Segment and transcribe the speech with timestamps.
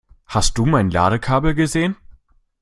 [0.25, 1.95] Hast du mein Ladekabel gesehen?